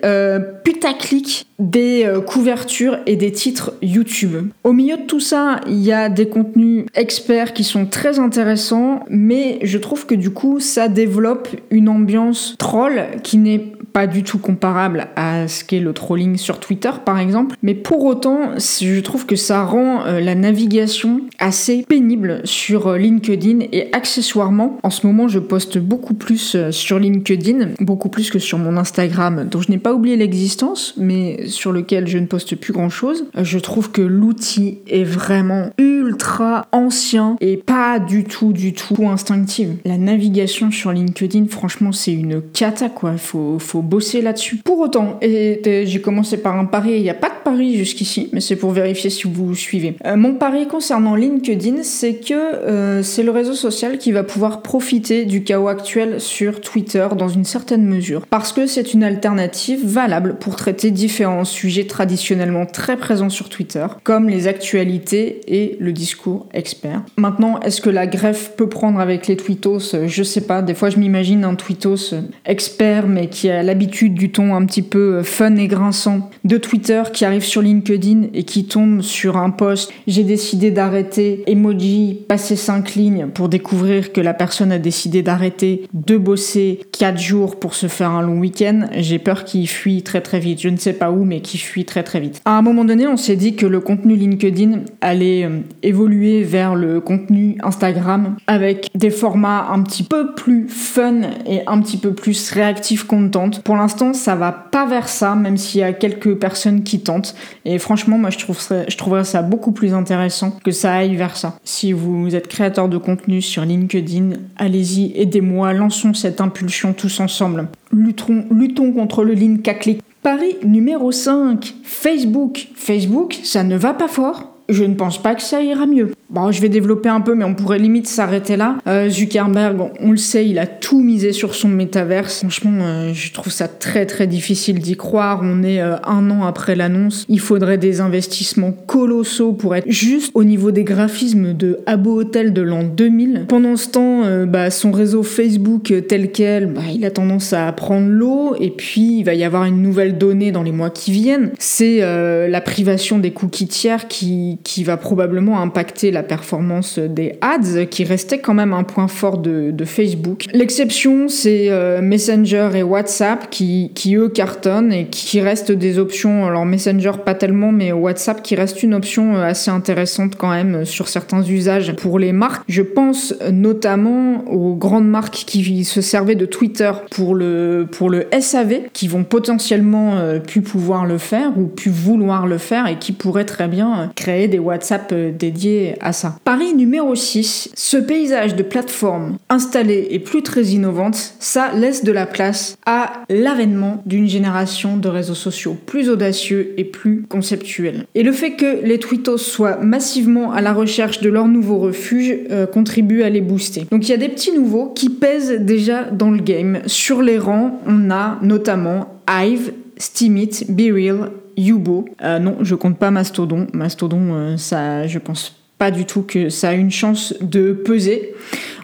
putaclic 0.63 1.47
des 1.59 2.07
couvertures 2.25 2.97
et 3.05 3.15
des 3.15 3.31
titres 3.31 3.73
YouTube. 3.81 4.49
Au 4.63 4.73
milieu 4.73 4.97
de 4.97 5.03
tout 5.03 5.19
ça, 5.19 5.61
il 5.67 5.79
y 5.79 5.91
a 5.91 6.09
des 6.09 6.27
contenus 6.27 6.85
experts 6.95 7.53
qui 7.53 7.63
sont 7.63 7.85
très 7.85 8.19
intéressants, 8.19 9.03
mais 9.09 9.59
je 9.63 9.77
trouve 9.77 10.05
que 10.05 10.15
du 10.15 10.31
coup, 10.31 10.59
ça 10.59 10.87
développe 10.87 11.49
une 11.69 11.89
ambiance 11.89 12.55
troll 12.57 13.03
qui 13.23 13.37
n'est 13.37 13.73
pas 13.93 14.07
du 14.07 14.23
tout 14.23 14.39
comparable 14.39 15.07
à 15.15 15.47
ce 15.47 15.63
qu'est 15.63 15.79
le 15.79 15.93
trolling 15.93 16.37
sur 16.37 16.59
Twitter 16.59 16.91
par 17.03 17.19
exemple, 17.19 17.55
mais 17.63 17.73
pour 17.73 18.03
autant, 18.05 18.51
je 18.57 18.99
trouve 18.99 19.25
que 19.25 19.35
ça 19.35 19.63
rend 19.63 20.05
euh, 20.05 20.19
la 20.19 20.35
navigation 20.35 21.21
assez 21.39 21.83
pénible 21.87 22.41
sur 22.43 22.87
euh, 22.87 22.97
LinkedIn 22.97 23.59
et 23.71 23.93
accessoirement, 23.93 24.77
en 24.83 24.89
ce 24.89 25.05
moment, 25.05 25.27
je 25.27 25.39
poste 25.39 25.77
beaucoup 25.77 26.13
plus 26.13 26.55
euh, 26.55 26.71
sur 26.71 26.99
LinkedIn, 26.99 27.69
beaucoup 27.79 28.09
plus 28.09 28.29
que 28.29 28.39
sur 28.39 28.57
mon 28.57 28.77
Instagram, 28.77 29.47
dont 29.49 29.61
je 29.61 29.71
n'ai 29.71 29.77
pas 29.77 29.93
oublié 29.93 30.15
l'existence, 30.15 30.93
mais 30.97 31.47
sur 31.47 31.71
lequel 31.71 32.07
je 32.07 32.17
ne 32.17 32.25
poste 32.25 32.55
plus 32.55 32.73
grand-chose. 32.73 33.25
Je 33.41 33.59
trouve 33.59 33.91
que 33.91 34.01
l'outil 34.01 34.79
est 34.87 35.03
vraiment 35.03 35.71
ultra 35.77 36.67
ancien 36.71 37.35
et 37.41 37.57
pas 37.57 37.99
du 37.99 38.23
tout, 38.23 38.53
du 38.53 38.73
tout 38.73 39.07
instinctive. 39.07 39.75
La 39.85 39.97
navigation 39.97 40.71
sur 40.71 40.91
LinkedIn, 40.91 41.45
franchement, 41.47 41.91
c'est 41.91 42.13
une 42.13 42.41
cata 42.41 42.89
quoi. 42.89 43.17
Faut 43.17 43.80
bosser 43.81 44.21
là-dessus. 44.21 44.57
Pour 44.57 44.79
autant, 44.79 45.17
et 45.21 45.83
j'ai 45.85 46.01
commencé 46.01 46.37
par 46.37 46.57
un 46.57 46.65
pari, 46.65 46.93
il 46.93 47.01
n'y 47.01 47.09
a 47.09 47.15
pas 47.15 47.29
pari 47.43 47.77
jusqu'ici, 47.77 48.29
mais 48.33 48.41
c'est 48.41 48.55
pour 48.55 48.71
vérifier 48.71 49.09
si 49.09 49.27
vous 49.27 49.55
suivez. 49.55 49.95
Euh, 50.05 50.15
mon 50.15 50.35
pari 50.35 50.67
concernant 50.67 51.15
LinkedIn, 51.15 51.83
c'est 51.83 52.15
que 52.15 52.33
euh, 52.33 53.03
c'est 53.03 53.23
le 53.23 53.31
réseau 53.31 53.53
social 53.53 53.97
qui 53.97 54.11
va 54.11 54.23
pouvoir 54.23 54.61
profiter 54.61 55.25
du 55.25 55.43
chaos 55.43 55.67
actuel 55.67 56.19
sur 56.19 56.61
Twitter 56.61 57.07
dans 57.17 57.29
une 57.29 57.45
certaine 57.45 57.85
mesure, 57.85 58.25
parce 58.27 58.53
que 58.53 58.65
c'est 58.67 58.93
une 58.93 59.03
alternative 59.03 59.85
valable 59.85 60.37
pour 60.39 60.55
traiter 60.55 60.91
différents 60.91 61.45
sujets 61.45 61.85
traditionnellement 61.85 62.65
très 62.65 62.97
présents 62.97 63.29
sur 63.29 63.49
Twitter, 63.49 63.85
comme 64.03 64.29
les 64.29 64.47
actualités 64.47 65.41
et 65.47 65.77
le 65.79 65.93
discours 65.93 66.47
expert. 66.53 67.01
Maintenant, 67.17 67.59
est-ce 67.61 67.81
que 67.81 67.89
la 67.89 68.07
greffe 68.07 68.51
peut 68.55 68.69
prendre 68.69 68.99
avec 68.99 69.27
les 69.27 69.37
tweetos? 69.37 69.95
Je 70.05 70.23
sais 70.23 70.41
pas, 70.41 70.61
des 70.61 70.73
fois 70.73 70.89
je 70.89 70.97
m'imagine 70.97 71.43
un 71.43 71.55
tweetos 71.55 72.13
expert 72.45 73.07
mais 73.07 73.27
qui 73.27 73.49
a 73.49 73.63
l'habitude 73.63 74.13
du 74.13 74.31
ton 74.31 74.55
un 74.55 74.65
petit 74.65 74.81
peu 74.81 75.23
fun 75.23 75.55
et 75.55 75.67
grinçant 75.67 76.29
de 76.43 76.57
Twitter 76.57 77.03
qui 77.13 77.25
sur 77.39 77.61
LinkedIn 77.61 78.23
et 78.33 78.43
qui 78.43 78.65
tombe 78.65 79.01
sur 79.01 79.37
un 79.37 79.49
post 79.49 79.93
j'ai 80.07 80.23
décidé 80.23 80.71
d'arrêter. 80.71 81.43
Emoji 81.47 82.25
passer 82.27 82.55
5 82.55 82.95
lignes 82.95 83.27
pour 83.27 83.49
découvrir 83.49 84.11
que 84.11 84.21
la 84.21 84.33
personne 84.33 84.71
a 84.71 84.79
décidé 84.79 85.21
d'arrêter 85.21 85.83
de 85.93 86.17
bosser 86.17 86.81
4 86.97 87.19
jours 87.19 87.59
pour 87.59 87.75
se 87.75 87.87
faire 87.87 88.11
un 88.11 88.21
long 88.21 88.39
week-end. 88.39 88.87
J'ai 88.97 89.19
peur 89.19 89.45
qu'il 89.45 89.67
fuit 89.67 90.03
très 90.03 90.21
très 90.21 90.39
vite. 90.39 90.61
Je 90.61 90.69
ne 90.69 90.77
sais 90.77 90.93
pas 90.93 91.11
où 91.11 91.23
mais 91.23 91.41
qu'il 91.41 91.59
fuit 91.59 91.85
très 91.85 92.03
très 92.03 92.19
vite. 92.19 92.41
À 92.45 92.57
un 92.57 92.61
moment 92.61 92.83
donné 92.83 93.07
on 93.07 93.17
s'est 93.17 93.35
dit 93.35 93.55
que 93.55 93.65
le 93.65 93.79
contenu 93.79 94.15
LinkedIn 94.15 94.81
allait 95.01 95.45
euh, 95.45 95.59
évoluer 95.83 96.43
vers 96.43 96.75
le 96.75 96.99
contenu 96.99 97.57
Instagram 97.63 98.35
avec 98.47 98.89
des 98.95 99.09
formats 99.09 99.67
un 99.71 99.81
petit 99.83 100.03
peu 100.03 100.33
plus 100.33 100.67
fun 100.67 101.21
et 101.45 101.61
un 101.67 101.79
petit 101.81 101.97
peu 101.97 102.13
plus 102.13 102.51
réactifs 102.51 103.05
qu'on 103.05 103.29
tente 103.29 103.61
pour 103.63 103.75
l'instant, 103.75 104.13
ça 104.13 104.35
va 104.35 104.51
pas 104.51 104.85
vers 104.85 105.09
ça, 105.09 105.35
même 105.35 105.57
s'il 105.57 105.81
y 105.81 105.83
a 105.83 105.93
quelques 105.93 106.35
personnes 106.35 106.83
qui 106.83 107.01
tentent. 107.01 107.20
Et 107.65 107.79
franchement, 107.79 108.17
moi, 108.17 108.29
je, 108.29 108.37
trouve 108.37 108.59
je 108.87 108.97
trouverais 108.97 109.23
ça 109.23 109.41
beaucoup 109.41 109.71
plus 109.71 109.93
intéressant 109.93 110.51
que 110.63 110.71
ça 110.71 110.93
aille 110.93 111.15
vers 111.15 111.37
ça. 111.37 111.57
Si 111.63 111.93
vous 111.93 112.35
êtes 112.35 112.47
créateur 112.47 112.89
de 112.89 112.97
contenu 112.97 113.41
sur 113.41 113.63
LinkedIn, 113.63 114.31
allez-y, 114.57 115.13
aidez-moi, 115.15 115.73
lançons 115.73 116.13
cette 116.13 116.41
impulsion 116.41 116.93
tous 116.93 117.19
ensemble. 117.19 117.67
Luttons, 117.91 118.45
luttons 118.51 118.91
contre 118.91 119.23
le 119.23 119.33
link 119.33 119.67
à 119.67 119.73
clic. 119.73 120.01
Paris 120.21 120.57
numéro 120.63 121.11
5, 121.11 121.73
Facebook. 121.83 122.67
Facebook, 122.75 123.39
ça 123.43 123.63
ne 123.63 123.75
va 123.75 123.93
pas 123.93 124.07
fort. 124.07 124.51
Je 124.71 124.83
ne 124.83 124.95
pense 124.95 125.21
pas 125.21 125.35
que 125.35 125.41
ça 125.41 125.61
ira 125.61 125.85
mieux. 125.85 126.11
Bon, 126.31 126.49
je 126.49 126.61
vais 126.61 126.69
développer 126.69 127.09
un 127.09 127.19
peu, 127.19 127.35
mais 127.35 127.43
on 127.43 127.53
pourrait 127.53 127.77
limite 127.77 128.07
s'arrêter 128.07 128.55
là. 128.55 128.77
Euh, 128.87 129.09
Zuckerberg, 129.09 129.91
on 129.99 130.11
le 130.11 130.17
sait, 130.17 130.47
il 130.47 130.59
a 130.59 130.65
tout 130.65 131.01
misé 131.01 131.33
sur 131.33 131.55
son 131.55 131.67
métaverse. 131.67 132.39
Franchement, 132.39 132.79
euh, 132.81 133.11
je 133.13 133.33
trouve 133.33 133.51
ça 133.51 133.67
très 133.67 134.05
très 134.05 134.27
difficile 134.27 134.79
d'y 134.79 134.95
croire. 134.95 135.41
On 135.43 135.61
est 135.61 135.81
euh, 135.81 135.97
un 136.05 136.31
an 136.31 136.45
après 136.45 136.77
l'annonce. 136.77 137.25
Il 137.27 137.41
faudrait 137.41 137.77
des 137.77 137.99
investissements 137.99 138.71
colossaux 138.71 139.51
pour 139.51 139.75
être 139.75 139.91
juste 139.91 140.31
au 140.33 140.45
niveau 140.45 140.71
des 140.71 140.85
graphismes 140.85 141.51
de 141.51 141.79
Abo 141.85 142.21
Hotel 142.21 142.53
de 142.53 142.61
l'an 142.61 142.85
2000. 142.85 143.47
Pendant 143.49 143.75
ce 143.75 143.89
temps, 143.89 144.45
bah, 144.47 144.69
son 144.69 144.93
réseau 144.93 145.23
Facebook 145.23 145.93
tel 146.07 146.31
quel, 146.31 146.67
bah, 146.67 146.81
il 146.93 147.03
a 147.03 147.11
tendance 147.11 147.51
à 147.51 147.69
prendre 147.73 148.07
l'eau. 148.07 148.55
Et 148.57 148.69
puis, 148.69 149.17
il 149.19 149.23
va 149.23 149.33
y 149.33 149.43
avoir 149.43 149.65
une 149.65 149.81
nouvelle 149.81 150.17
donnée 150.17 150.53
dans 150.53 150.63
les 150.63 150.71
mois 150.71 150.91
qui 150.91 151.11
viennent. 151.11 151.51
C'est 151.59 151.99
la 151.99 152.61
privation 152.61 153.19
des 153.19 153.31
cookies 153.31 153.67
tiers 153.67 154.07
qui, 154.07 154.59
qui 154.63 154.83
va 154.83 154.97
probablement 154.97 155.61
impacter 155.61 156.11
la 156.11 156.23
performance 156.23 156.99
des 156.99 157.37
ads, 157.41 157.85
qui 157.85 158.03
restait 158.03 158.39
quand 158.39 158.53
même 158.53 158.73
un 158.73 158.83
point 158.83 159.07
fort 159.07 159.37
de, 159.37 159.73
Facebook. 159.83 160.45
L'exception, 160.53 161.27
c'est 161.27 161.69
euh, 161.69 162.01
Messenger 162.01 162.69
et 162.75 162.83
WhatsApp 162.83 163.49
qui, 163.49 163.91
qui, 163.95 164.15
eux 164.15 164.29
cartonnent 164.29 164.93
et 164.93 165.07
qui 165.07 165.41
restent 165.41 165.71
des 165.71 165.97
options. 165.97 166.45
Alors 166.45 166.65
Messenger 166.65 167.13
pas 167.25 167.33
tellement, 167.33 167.71
mais 167.71 167.91
WhatsApp 167.91 168.43
qui 168.43 168.55
reste 168.55 168.83
une 168.83 168.93
option 168.93 169.35
euh, 169.35 169.43
assez 169.43 169.71
intéressante 169.71 170.35
quand 170.35 170.51
même 170.51 170.85
sur 170.85 171.07
certains 171.07 171.41
usages 171.43 171.95
pour 171.95 172.19
les 172.19 172.31
marques. 172.31 172.63
Je 172.67 172.83
pense 172.83 173.33
notamment 173.51 174.47
aux 174.47 174.75
grandes 174.75 175.09
marques 175.09 175.43
qui 175.45 175.83
se 175.83 176.01
servaient 176.01 176.35
de 176.35 176.45
Twitter 176.45 176.91
pour 177.09 177.35
le, 177.35 177.87
pour 177.91 178.09
le 178.09 178.27
SAV, 178.39 178.89
qui 178.93 179.07
vont 179.07 179.23
potentiellement 179.23 180.17
euh, 180.17 180.39
plus 180.39 180.61
pouvoir 180.61 181.05
le 181.05 181.17
faire 181.17 181.57
ou 181.57 181.65
plus 181.65 181.91
vouloir 181.91 182.47
le 182.47 182.57
faire 182.57 182.87
et 182.87 182.97
qui 182.97 183.11
pourraient 183.11 183.45
très 183.45 183.67
bien 183.67 184.11
créer 184.15 184.40
des 184.47 184.59
WhatsApp 184.59 185.13
dédiés 185.13 185.95
à 185.99 186.13
ça. 186.13 186.35
Paris 186.43 186.73
numéro 186.73 187.15
6, 187.15 187.71
ce 187.73 187.97
paysage 187.97 188.55
de 188.55 188.63
plateformes 188.63 189.37
installées 189.49 190.07
et 190.11 190.19
plus 190.19 190.43
très 190.43 190.63
innovantes, 190.65 191.35
ça 191.39 191.71
laisse 191.73 192.03
de 192.03 192.11
la 192.11 192.25
place 192.25 192.77
à 192.85 193.23
l'avènement 193.29 194.01
d'une 194.05 194.27
génération 194.27 194.97
de 194.97 195.07
réseaux 195.07 195.35
sociaux 195.35 195.77
plus 195.85 196.09
audacieux 196.09 196.73
et 196.77 196.83
plus 196.83 197.23
conceptuels. 197.27 198.05
Et 198.15 198.23
le 198.23 198.31
fait 198.31 198.51
que 198.51 198.83
les 198.83 198.99
twittos 198.99 199.37
soient 199.37 199.77
massivement 199.77 200.51
à 200.51 200.61
la 200.61 200.73
recherche 200.73 201.21
de 201.21 201.29
leur 201.29 201.47
nouveau 201.47 201.79
refuge 201.79 202.35
euh, 202.51 202.65
contribue 202.65 203.23
à 203.23 203.29
les 203.29 203.41
booster. 203.41 203.85
Donc 203.91 204.07
il 204.07 204.11
y 204.11 204.13
a 204.13 204.17
des 204.17 204.29
petits 204.29 204.53
nouveaux 204.53 204.87
qui 204.87 205.09
pèsent 205.09 205.59
déjà 205.59 206.03
dans 206.03 206.31
le 206.31 206.39
game. 206.39 206.79
Sur 206.85 207.21
les 207.21 207.37
rangs, 207.37 207.79
on 207.87 208.11
a 208.11 208.37
notamment 208.41 209.21
Hive, 209.29 209.73
Steemit, 209.97 210.65
BeReal, 210.69 211.31
Yubo. 211.57 212.05
Euh, 212.21 212.39
non, 212.39 212.57
je 212.61 212.75
compte 212.75 212.97
pas 212.97 213.11
Mastodon. 213.11 213.67
Mastodon, 213.73 214.33
euh, 214.33 214.57
ça, 214.57 215.07
je 215.07 215.19
pense 215.19 215.55
pas 215.77 215.91
du 215.91 216.05
tout 216.05 216.21
que 216.21 216.49
ça 216.49 216.69
a 216.69 216.73
une 216.73 216.91
chance 216.91 217.33
de 217.41 217.71
peser. 217.73 218.35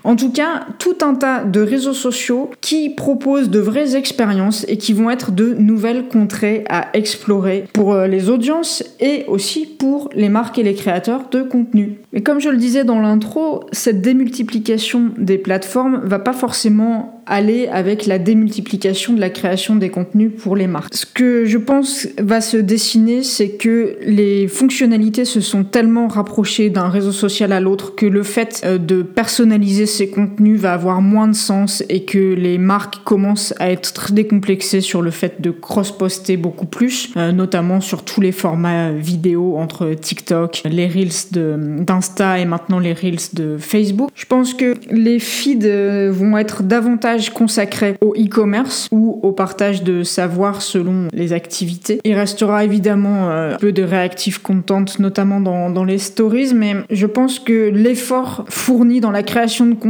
En 0.08 0.16
tout 0.16 0.32
cas, 0.32 0.66
tout 0.80 0.96
un 1.02 1.16
tas 1.16 1.44
de 1.44 1.60
réseaux 1.60 1.92
sociaux 1.92 2.50
qui 2.62 2.90
proposent 2.90 3.50
de 3.50 3.60
vraies 3.60 3.98
expériences 3.98 4.66
et 4.70 4.78
qui 4.78 4.94
vont 4.94 5.10
être 5.10 5.32
de 5.32 5.54
nouvelles 5.56 6.08
contrées 6.08 6.64
à 6.70 6.88
explorer 6.94 7.66
pour 7.74 7.92
euh, 7.92 8.08
les 8.08 8.30
audiences 8.30 8.86
et 9.02 9.26
aussi 9.28 9.66
pour 9.66 10.10
les 10.16 10.30
marques 10.30 10.60
et 10.60 10.64
les 10.64 10.76
créateurs 10.76 11.30
de 11.30 11.44
contenu. 11.44 11.98
Mais 12.14 12.22
comme 12.22 12.40
je 12.40 12.48
le 12.48 12.56
disais 12.56 12.86
dans 12.86 13.02
l'intro, 13.02 13.66
cette 13.74 14.02
démultiplication 14.02 15.12
des 15.18 15.38
plateformes 15.38 16.00
va 16.06 16.20
pas 16.20 16.32
forcément 16.32 17.22
aller 17.28 17.68
avec 17.68 18.06
la 18.06 18.20
démultiplication 18.20 19.14
de 19.14 19.20
la 19.20 19.30
création 19.30 19.76
des 19.76 19.90
contenus 19.90 20.32
pour 20.38 20.56
les 20.56 20.68
marques. 20.68 20.94
Ce 20.94 21.06
que 21.06 21.46
je 21.46 21.58
pense 21.58 22.08
va 22.18 22.42
se 22.42 22.58
dessiner, 22.58 23.22
c'est 23.22 23.50
que 23.50 23.98
les 24.02 24.48
fonctionnalités 24.48 25.26
se 25.26 25.42
sont 25.42 25.64
tellement 25.64 26.08
rapprochées 26.08 26.70
d'un 26.70 26.88
réseau 26.88 27.12
social 27.12 27.52
à 27.52 27.60
l'autre 27.60 27.96
que 27.96 28.06
le 28.06 28.24
fait 28.24 28.62
euh, 28.66 28.78
de 28.78 29.02
personnaliser 29.02 29.86
ces 29.98 30.10
contenus 30.10 30.60
va 30.60 30.74
avoir 30.74 31.02
moins 31.02 31.28
de 31.28 31.34
sens 31.34 31.84
et 31.90 32.04
que 32.04 32.36
les 32.36 32.60
marques 32.60 33.04
commencent 33.04 33.54
à 33.58 33.72
être 33.72 34.12
décomplexées 34.12 34.82
sur 34.82 35.02
le 35.02 35.10
fait 35.10 35.42
de 35.42 35.50
cross-poster 35.50 36.38
beaucoup 36.38 36.68
plus, 36.68 37.10
euh, 37.18 37.32
notamment 37.32 37.82
sur 37.82 38.04
tous 38.04 38.22
les 38.22 38.32
formats 38.32 38.92
vidéo 38.92 39.58
entre 39.58 39.94
TikTok, 39.96 40.62
les 40.66 40.88
Reels 40.88 41.32
d'Insta 41.32 42.38
et 42.38 42.46
maintenant 42.46 42.78
les 42.78 42.94
Reels 42.94 43.34
de 43.34 43.58
Facebook. 43.58 44.12
Je 44.14 44.26
pense 44.26 44.54
que 44.54 44.76
les 44.92 45.18
feeds 45.18 45.66
euh, 45.66 46.12
vont 46.12 46.38
être 46.38 46.62
davantage 46.62 47.32
consacré 47.32 47.96
au 48.02 48.14
e-commerce 48.14 48.88
ou 48.92 49.20
au 49.24 49.32
partage 49.32 49.84
de 49.84 50.04
savoir 50.04 50.62
selon 50.62 51.08
les 51.12 51.34
activités. 51.34 52.00
Il 52.04 52.14
restera 52.14 52.64
évidemment 52.64 53.30
euh, 53.30 53.56
un 53.56 53.58
peu 53.58 53.72
de 53.72 53.82
réactive 53.82 54.44
content, 54.44 54.86
notamment 55.00 55.42
dans, 55.42 55.72
dans 55.72 55.84
les 55.84 55.98
stories, 55.98 56.54
mais 56.54 56.76
je 56.92 57.08
pense 57.08 57.40
que 57.40 57.70
l'effort 57.70 58.46
fourni 58.50 59.00
dans 59.00 59.12
la 59.12 59.24
création 59.24 59.66
de 59.66 59.74
contenu 59.74 59.87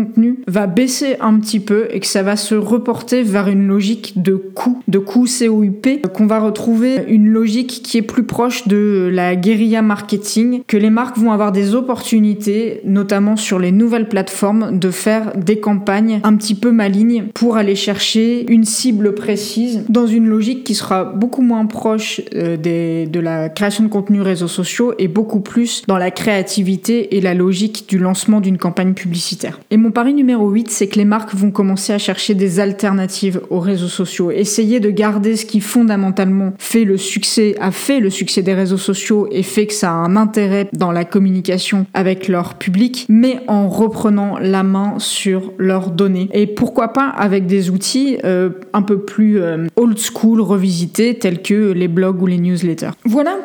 va 0.47 0.67
baisser 0.67 1.17
un 1.19 1.39
petit 1.39 1.59
peu 1.59 1.87
et 1.91 1.99
que 1.99 2.07
ça 2.07 2.23
va 2.23 2.35
se 2.35 2.55
reporter 2.55 3.23
vers 3.23 3.47
une 3.47 3.67
logique 3.67 4.21
de 4.21 4.35
coût, 4.35 4.81
de 4.87 4.99
coût 4.99 5.25
COUP, 5.25 5.87
qu'on 6.13 6.27
va 6.27 6.39
retrouver 6.39 7.03
une 7.07 7.27
logique 7.27 7.81
qui 7.83 7.97
est 7.97 8.01
plus 8.01 8.23
proche 8.23 8.67
de 8.67 9.09
la 9.11 9.35
guérilla 9.35 9.81
marketing, 9.81 10.61
que 10.67 10.77
les 10.77 10.89
marques 10.89 11.17
vont 11.17 11.31
avoir 11.31 11.51
des 11.51 11.75
opportunités, 11.75 12.81
notamment 12.83 13.35
sur 13.35 13.59
les 13.59 13.71
nouvelles 13.71 14.09
plateformes, 14.09 14.79
de 14.79 14.91
faire 14.91 15.35
des 15.35 15.59
campagnes 15.59 16.19
un 16.23 16.35
petit 16.35 16.55
peu 16.55 16.71
malignes 16.71 17.25
pour 17.33 17.57
aller 17.57 17.75
chercher 17.75 18.51
une 18.51 18.63
cible 18.63 19.13
précise 19.13 19.85
dans 19.89 20.07
une 20.07 20.27
logique 20.27 20.63
qui 20.63 20.75
sera 20.75 21.03
beaucoup 21.03 21.41
moins 21.41 21.65
proche 21.65 22.21
euh, 22.35 22.57
de 22.57 23.19
la 23.19 23.49
création 23.49 23.83
de 23.83 23.89
contenu 23.89 24.21
réseaux 24.21 24.47
sociaux 24.47 24.93
et 24.99 25.07
beaucoup 25.07 25.39
plus 25.39 25.83
dans 25.87 25.97
la 25.97 26.11
créativité 26.11 27.15
et 27.17 27.21
la 27.21 27.33
logique 27.33 27.85
du 27.87 27.97
lancement 27.97 28.41
d'une 28.41 28.57
campagne 28.57 28.93
publicitaire. 28.93 29.59
Mon 29.77 29.91
pari 29.91 30.13
numéro 30.13 30.49
8, 30.49 30.69
c'est 30.69 30.87
que 30.87 30.97
les 30.97 31.05
marques 31.05 31.33
vont 31.33 31.51
commencer 31.51 31.93
à 31.93 31.97
chercher 31.97 32.35
des 32.35 32.59
alternatives 32.59 33.41
aux 33.49 33.59
réseaux 33.59 33.87
sociaux, 33.87 34.31
essayer 34.31 34.79
de 34.79 34.89
garder 34.89 35.35
ce 35.35 35.45
qui 35.45 35.61
fondamentalement 35.61 36.53
fait 36.57 36.83
le 36.83 36.97
succès, 36.97 37.55
a 37.59 37.71
fait 37.71 37.99
le 37.99 38.09
succès 38.09 38.41
des 38.41 38.53
réseaux 38.53 38.77
sociaux 38.77 39.27
et 39.31 39.43
fait 39.43 39.67
que 39.67 39.73
ça 39.73 39.91
a 39.91 39.93
un 39.93 40.15
intérêt 40.15 40.69
dans 40.73 40.91
la 40.91 41.05
communication 41.05 41.85
avec 41.93 42.27
leur 42.27 42.55
public, 42.55 43.05
mais 43.09 43.39
en 43.47 43.69
reprenant 43.69 44.37
la 44.39 44.63
main 44.63 44.95
sur 44.97 45.53
leurs 45.57 45.91
données. 45.91 46.29
Et 46.33 46.47
pourquoi 46.47 46.93
pas 46.93 47.07
avec 47.09 47.45
des 47.45 47.69
outils 47.69 48.17
euh, 48.23 48.49
un 48.73 48.81
peu 48.81 48.99
plus 48.99 49.41
euh, 49.41 49.67
old 49.75 49.97
school 49.97 50.41
revisités 50.41 51.17
tels 51.17 51.41
que 51.41 51.71
les 51.71 51.87
blogs 51.87 52.21
ou 52.21 52.27
les 52.27 52.37
newsletters. 52.37 52.91
Voilà 53.05 53.37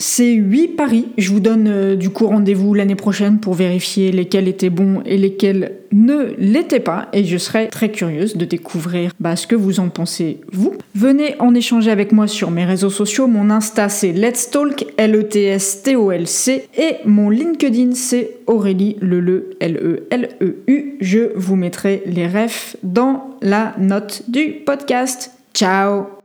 pour 0.00 0.06
ces 0.06 0.32
8 0.32 0.68
paris. 0.76 1.08
Je 1.18 1.30
vous 1.30 1.40
donne 1.40 1.68
euh, 1.68 1.94
du 1.94 2.08
coup 2.08 2.26
rendez-vous 2.26 2.72
l'année 2.72 2.94
prochaine 2.94 3.38
pour 3.38 3.52
vérifier 3.52 4.12
lesquels 4.12 4.48
étaient 4.48 4.70
bons 4.70 5.02
et 5.04 5.18
lesquels 5.18 5.72
ne 5.92 6.34
l'étaient 6.38 6.80
pas 6.80 7.08
et 7.12 7.24
je 7.24 7.36
serai 7.36 7.68
très 7.68 7.90
curieuse 7.90 8.36
de 8.36 8.46
découvrir 8.46 9.12
bah, 9.20 9.36
ce 9.36 9.46
que 9.46 9.54
vous 9.54 9.78
en 9.78 9.90
pensez 9.90 10.40
vous. 10.52 10.72
Venez 10.94 11.34
en 11.38 11.54
échanger 11.54 11.90
avec 11.90 12.12
moi 12.12 12.28
sur 12.28 12.50
mes 12.50 12.64
réseaux 12.64 12.88
sociaux. 12.88 13.26
Mon 13.26 13.50
Insta 13.50 13.90
c'est 13.90 14.12
Let's 14.12 14.50
Talk, 14.50 14.86
L-E-T-S-T-O-L-C 14.96 16.68
et 16.78 16.96
mon 17.04 17.28
LinkedIn 17.28 17.92
c'est 17.94 18.38
Aurélie 18.46 18.96
Lele, 19.02 19.56
L-E-L-E-U. 19.60 20.96
Je 21.00 21.32
vous 21.36 21.56
mettrai 21.56 22.02
les 22.06 22.26
refs 22.26 22.76
dans 22.82 23.36
la 23.42 23.74
note 23.78 24.22
du 24.28 24.62
podcast. 24.64 25.32
Ciao 25.52 26.19